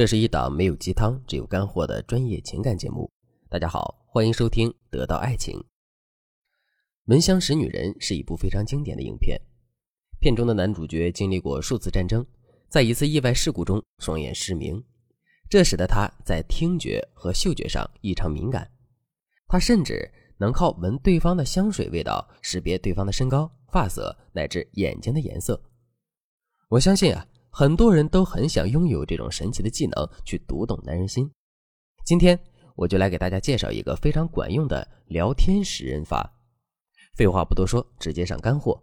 [0.00, 3.12] 这是一档没有鸡汤，只有干货的专业情感节目。
[3.50, 5.58] 大家好，欢迎收听《得到爱情》。
[7.04, 9.38] 《闻香识女人》是一部非常经典的影片，
[10.18, 12.24] 片中的男主角经历过数次战争，
[12.70, 14.82] 在一次意外事故中双眼失明，
[15.50, 18.66] 这使得他在听觉和嗅觉上异常敏感。
[19.48, 25.62] 他甚至能靠闻对方的香水味道识别对方的身高、发色乃至眼睛的颜色。
[26.70, 27.26] 我相信啊。
[27.50, 31.30] 很多人都很想拥有这种神奇的技能，去读懂男人心。
[32.06, 32.38] 今天
[32.76, 36.32] 我就来给大家介绍一个非常管用的聊天识人法。
[37.16, 38.80] 废话不多说，直接上干货。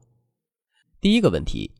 [0.99, 1.71] 第一个问题：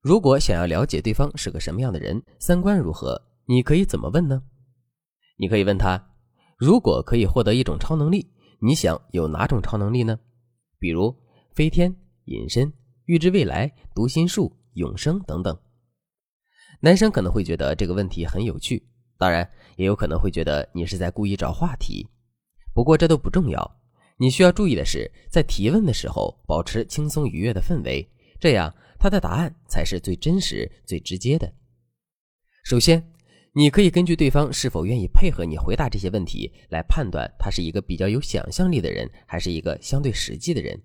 [0.00, 4.42] 如果想要了解对方是个什么样的人，三观如何，你可以怎么问呢？
[5.36, 6.10] 你可以问他：
[6.58, 8.28] 如果可以获得一种超能力，
[8.58, 10.18] 你想有哪种超能力呢？
[10.78, 11.16] 比如
[11.54, 12.72] 飞天、隐身、
[13.04, 15.56] 预知未来、读心术、永生等等。
[16.84, 18.84] 男生可能会觉得这个问题很有趣，
[19.16, 22.08] 当然也有可能会觉得你是在故意找话题。
[22.74, 23.80] 不过这都不重要，
[24.18, 28.04] 你需要注意的是，在提问的时候保持轻松愉悦的氛围，
[28.40, 31.52] 这样他的答案才是最真实、最直接的。
[32.64, 33.12] 首先，
[33.54, 40.82] 你可以根据对方是否愿意配合你回答这些问题来判断他是一个比较有想象力的人，还是一个相对实际的人。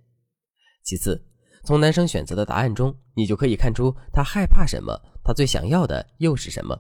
[0.83, 1.25] 其次，
[1.63, 4.93] 从男生选择的答案中，你就可以看出他害怕什么。
[5.27, 6.73] 他最想要的又是什么？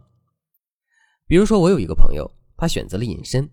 [1.27, 3.45] 比如说，我有一个朋友，他选择了隐身。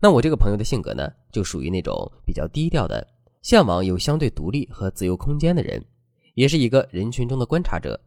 [0.00, 3.06] 那我这个朋友的性格呢，就属于那种比较低调的，
[3.42, 5.84] 向往有相对独立和自由空间的人，
[6.32, 8.00] 也是一个人群中的观察者。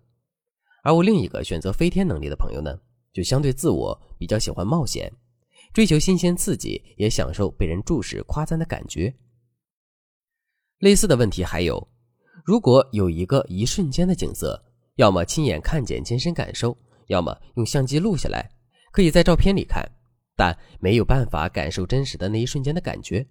[0.81, 2.75] 而我另一个选择飞天能力的朋友呢，
[3.13, 5.13] 就相对自我，比较喜欢冒险，
[5.73, 9.13] 追求新鲜刺激，也享受被人注视夸赞的感觉。
[10.79, 11.87] 类似的问题还有，
[12.43, 14.59] 如果有一个一瞬间的景色。
[14.95, 18.49] 要么亲眼看见亲身感受，要么用相机录下来，
[18.91, 19.85] 可以在照片里看，
[20.35, 23.25] 但没有办法感受真实的那一瞬间的感觉。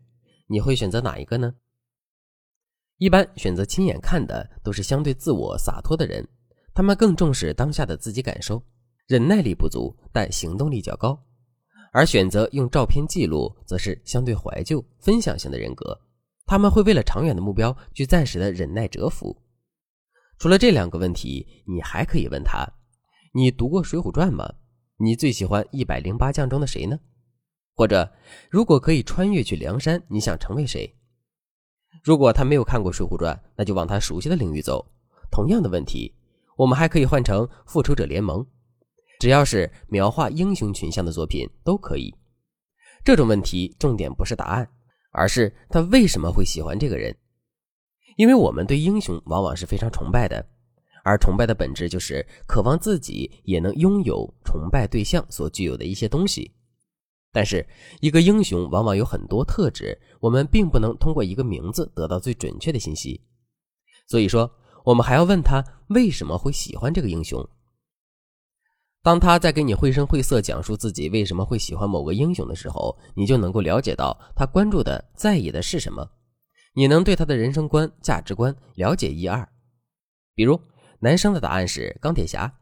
[0.47, 1.55] 你会选择哪一个呢？
[2.99, 6.27] 一般选择亲眼看的都是相对自我洒脱的人，
[6.75, 8.63] 他们更重视当下的自己感受，
[9.07, 11.19] 忍耐力不足，但行动力较高。
[11.93, 15.99] 而选择用照片记录，则是相对怀旧、分享型的人格，
[16.45, 19.44] 他们会为了长远的目标去暂时的忍耐蛰伏。
[20.45, 22.71] 除了这两个问题，你还可以问他：
[23.33, 24.47] 你读过《水浒传》吗？
[24.99, 27.01] 你最喜欢一百零八将中的谁呢？
[27.75, 28.13] 或者，
[28.51, 30.95] 如果可以穿越去梁山，你想成为谁？
[32.03, 34.85] 如果他没有看过《水浒传》，那就往他熟悉的领域走。
[35.31, 36.15] 同样的问题，
[36.59, 38.41] 我们还可以换成《复仇者联盟》，
[39.21, 42.15] 只要是描画英雄群像的作品都可以。
[43.03, 44.69] 这种问题重点不是答案，
[45.11, 47.17] 而是他为什么会喜欢这个人。
[48.17, 50.45] 因为我们对英雄往往是非常崇拜的，
[51.05, 56.51] 而崇拜的本质就是渴望自己也能拥有崇拜对象所具有的一些东西。
[57.33, 57.67] 但是，
[58.01, 63.21] 一个英雄往往有很多特质，我们并不能通过一个名字得到最准确的信息。
[64.07, 64.49] 所以说，
[64.85, 67.45] 我们还要问他为什么会喜欢这个英雄。
[69.03, 76.09] 当他在给你绘声绘色讲述自己为什么会喜欢某个英雄的时候，你就能够了解到他关注的、在意的是什么。
[76.77, 79.49] 你能对他的人生观、价值观了解一二，
[80.35, 80.61] 比如
[80.99, 82.53] 男生的答案是钢铁侠。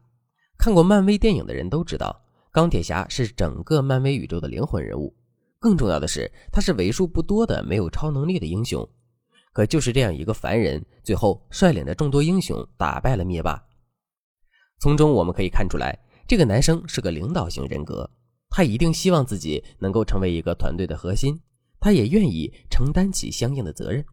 [0.57, 5.15] 看过漫威电影的人都知道，钢铁侠是整个漫威宇宙的灵魂人物。
[5.59, 8.87] 更重要的是，他是为数不多的没有超能力的英雄。
[9.51, 13.63] 可就是这样一个凡人，最后率领着众多英雄打败了灭霸。
[14.79, 15.97] 从中我们可以看出来，
[16.27, 18.09] 这个男生是个领导型人格，
[18.49, 21.39] 他一定希望自己能够成为一个团队的核心。
[21.83, 24.05] 他也愿意承担起相应的责任，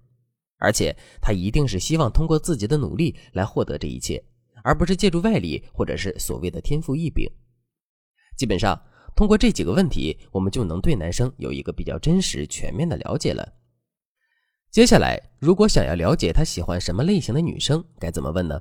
[0.58, 0.92] 而且
[1.22, 4.20] 他一定是希望通过自己的努力来获得这一切，
[4.64, 7.30] 而不是借助外力或者是所谓的天赋异禀。
[8.36, 8.76] 基本上，
[9.14, 13.53] 通过这几个问题，我们就能对男生有一个比较真实、全面的了解了。
[14.72, 18.60] 接下来，如果想要了解他喜欢什么类型的女生，该怎么问呢？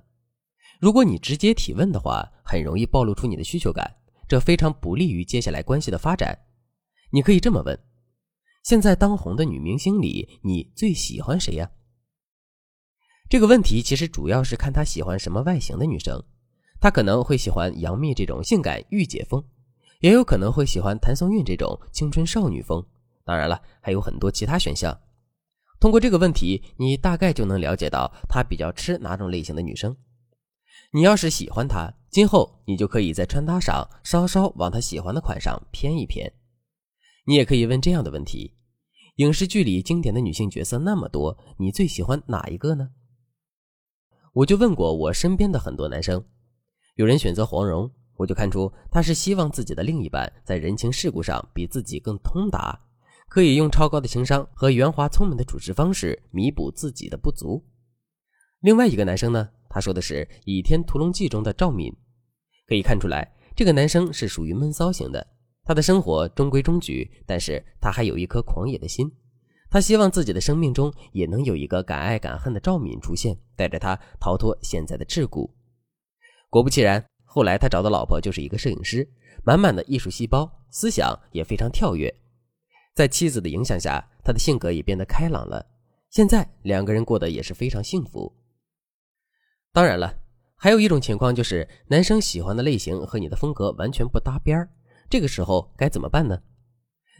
[0.79, 3.91] 如果你直接提问的话，很容易暴露出你的需求感，
[4.27, 6.37] 这非常不利于接下来关系的发展。
[7.11, 7.88] 你可以这么问。
[8.69, 11.71] 现在当红的女明星里，你最喜欢谁呀？
[13.27, 16.23] 这个问题其实主要是看他喜欢什么外形的女生，
[16.79, 19.43] 他可能会喜欢杨幂这种性感御姐风，
[20.01, 22.85] 也有可能会喜欢谭松韵这种青春少女风。
[23.25, 24.95] 当然了，还有很多其他选项。
[25.79, 29.97] 通过这个问题，你大概就能了解到他比较吃哪种类型的女生。
[30.93, 36.31] 你要是喜欢他，今后你就可以在穿搭上稍稍往他喜欢的款上偏一偏。
[37.25, 38.53] 你也可以问这样的问题：
[39.19, 42.89] 影视剧里经典的女性角色那么多，你最喜欢哪一个呢？
[44.31, 46.23] 我就问过我身边的很多男生，
[46.95, 52.79] 有人选择黄蓉，我就看出他是希望自己的另一半在人情世故上比自己更通达，
[53.27, 57.61] 可以用超高的情商和圆滑聪明的处事方式弥补自己的不足。
[58.61, 61.93] 另外一个男生呢，他说的是《倚天屠龙记》中的赵敏，
[62.65, 65.27] 可以看出来这个男生是属于闷骚型的，
[65.69, 69.07] 他的生活中规中矩，但是他还有一颗狂野的心，
[69.69, 75.47] 他希望自己的生命中也能有一个敢爱敢恨的赵敏出现，带着他逃脱现在的桎梏。
[76.49, 77.05] 果不其然。
[77.23, 79.07] 后来他找的老婆就是一个摄影师，
[79.43, 82.11] 满满的艺术细胞，思想也非常跳跃。
[82.95, 85.63] 在妻子的影响下，他的性格也变得开朗了。
[86.09, 88.33] 现在两个人过得也是非常幸福。
[89.71, 90.11] 当然了，
[90.55, 94.67] 还有一种情况就是男生喜欢的类型和你的风格完全不搭边儿，
[95.09, 96.39] 这个时候该怎么办呢？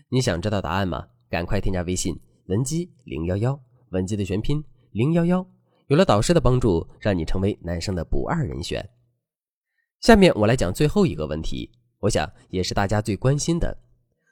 [0.10, 1.08] 你想知道答案吗？
[1.28, 2.16] 赶快添加微信
[2.46, 3.60] 文姬零幺幺，
[3.90, 5.46] 文姬的全拼零幺幺，
[5.88, 8.88] 有了导师的帮助，让你成为男生的不二人选。
[10.02, 13.76] 下面我来讲最后一个问题，我想也是大家最关心的：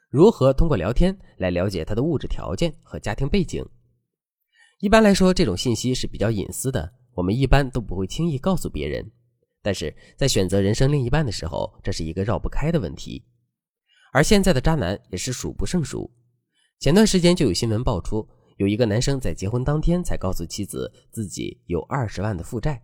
[0.08, 3.64] 如何通过聊天来了解他的物质条件和家庭背景？
[4.78, 9.10] 一般来说，这种信息是比较隐私的，我们一般都不会轻易告诉别人。
[9.62, 13.24] 但是在选择人生另一半的时候，这是一个绕不开的问题。
[14.12, 16.10] 而现在的渣男也是数不胜数。
[16.78, 18.26] 前段时间就有新闻爆出，
[18.56, 22.82] 有一个男生在结婚当天才告诉妻子自己有二十万的负债。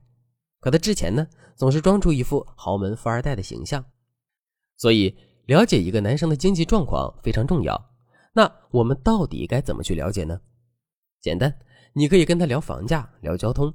[0.61, 1.27] 可他之前呢，
[1.57, 3.85] 总是装出一副豪门富二代的形象，
[4.77, 5.15] 所以
[5.47, 7.91] 了解一个男生的经济状况非常重要。
[8.33, 10.41] 那我们到底该怎么去了解呢？
[11.21, 11.55] 简单，
[11.93, 13.73] 你可以跟他聊房价、聊交通。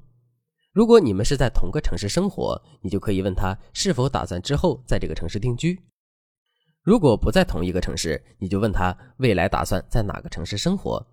[0.74, 5.80] 如果你们是在同个城市生活，你就可以问他是否打算之后在这个城市定居。
[6.90, 11.06] 如果不在同一个城市，你就问他未来打算在哪个城市生活。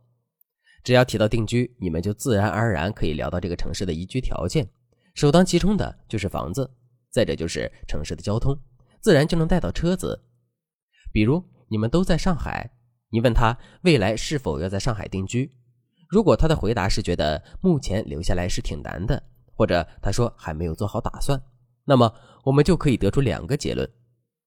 [0.83, 4.67] 只要提到定居，你们就自然而然可以聊到这个城市的宜居条件。
[5.15, 6.67] 首当其冲的就是房子，
[7.11, 8.59] 再者就是城市的交通，
[9.03, 10.19] 自然就能带到车子。
[11.13, 12.71] 比如你们都在上海，
[13.11, 15.53] 你问他未来是否要在上海定居，
[16.09, 21.39] 如果他的回答是觉得目前留下来是挺难的，或者他说还没有做好打算，
[21.85, 22.15] 那么
[22.45, 23.87] 我们就可以得出两个结论：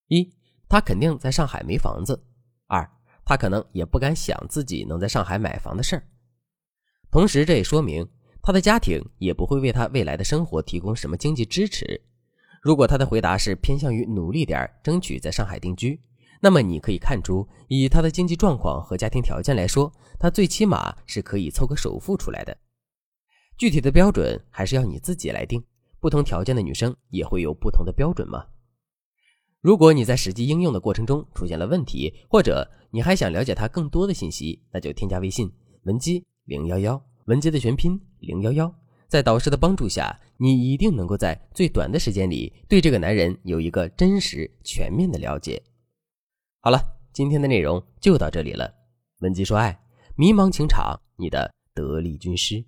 [0.08, 0.34] 一，
[0.70, 2.14] 他肯定在上海没房子；
[2.68, 2.90] 二，
[3.26, 6.04] 他可能也不敢想自己能在上海买房的事儿。
[7.12, 8.08] 同时，这也说明。
[8.42, 12.02] 他的家庭也不会为他未来的生活提供什么经济支持。
[12.62, 16.02] 如果他的回答是偏向于努力点争取在上海定居，
[16.42, 22.58] 那么你可以看出，以他的经济状况和家庭条件来说，他最起码是可以凑个首付出来的。
[23.58, 25.62] 具体的标准还是要你自己来定，
[26.00, 28.46] 不同条件的女生也会有不同的标准嘛。
[29.62, 35.52] 如果你在实际应用的过程中出现了问题，或者你还想了解他更多的信息，那就添加微信
[35.84, 37.02] 文姬零幺幺。
[37.26, 38.74] 文姬的全拼零幺幺，
[39.08, 45.62] 在导师的帮助下，你一定能够在最短的时间里对这个男人有一个真实全面的了解。
[46.62, 46.80] 好了，
[47.12, 48.74] 今天的内容就到这里了。
[49.20, 49.78] 文姬说爱，
[50.16, 52.64] 迷茫情场，你的得力军师。